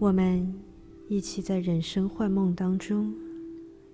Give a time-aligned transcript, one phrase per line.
[0.00, 0.54] 我们
[1.08, 3.14] 一起在人生幻梦当中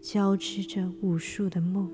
[0.01, 1.91] 交织着无数的梦，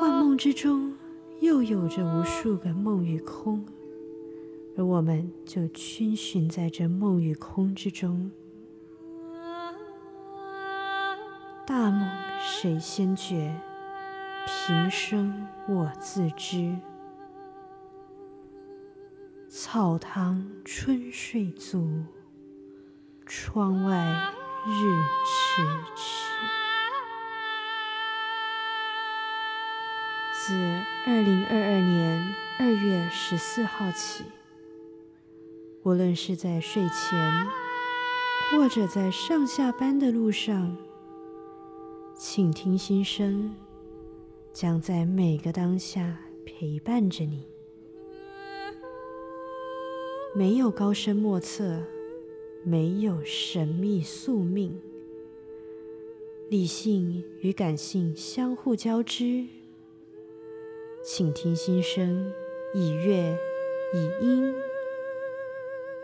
[0.00, 0.92] 幻梦之中
[1.40, 3.64] 又有着无数个梦与空，
[4.76, 8.32] 而我们就逡巡在这梦与空之中。
[11.64, 12.04] 大梦
[12.40, 13.54] 谁先觉？
[14.48, 16.76] 平生我自知。
[19.74, 22.04] 草堂春睡足，
[23.26, 24.32] 窗外
[24.68, 24.80] 日
[25.26, 25.62] 迟
[25.96, 26.30] 迟。
[30.32, 30.54] 自
[31.08, 34.22] 二零二二年二月十四号起，
[35.82, 37.48] 无论是在睡前，
[38.52, 40.76] 或者在上下班的路上，
[42.16, 43.52] 请听心声，
[44.52, 46.16] 将在每个当下
[46.46, 47.53] 陪伴着你。
[50.36, 51.80] 没有高深莫测，
[52.64, 54.76] 没有神秘宿命，
[56.50, 59.46] 理性与感性相互交织。
[61.04, 62.32] 请听心声，
[62.74, 63.38] 以乐
[63.94, 64.52] 以音，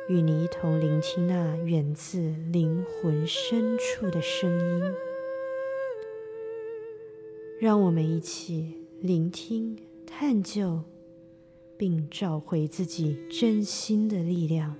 [0.08, 4.94] 与你一同聆听那源自灵魂深处的声音。
[7.58, 10.84] 让我们一起聆听、探究。
[11.80, 14.76] 并找回自己真心的力量。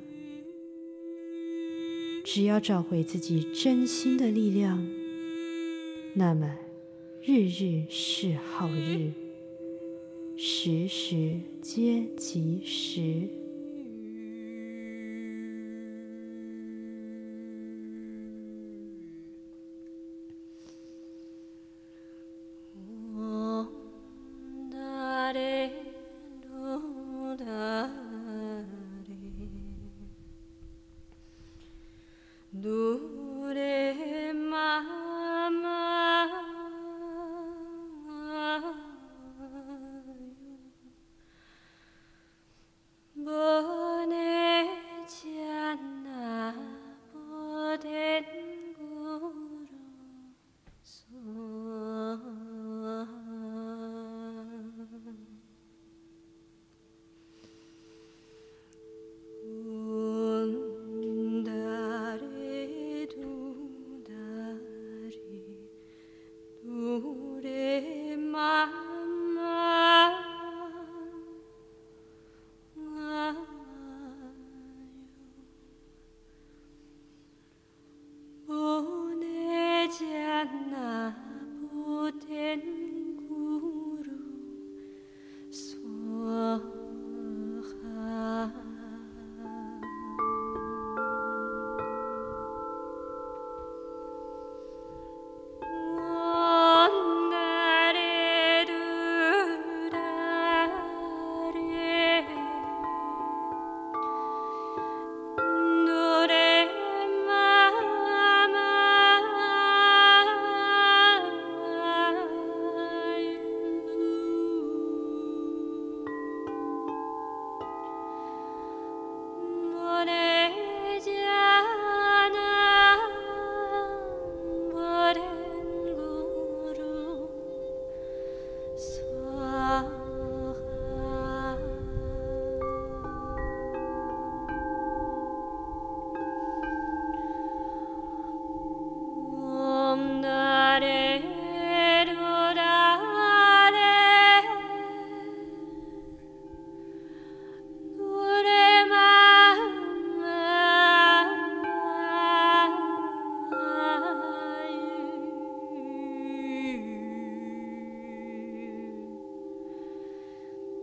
[2.22, 4.86] 只要找回自己真心的力量，
[6.12, 6.58] 那么
[7.22, 9.12] 日日是好日，
[10.36, 13.39] 时时皆吉时。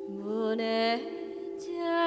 [0.10, 0.56] 胸
[1.60, 2.07] じゃ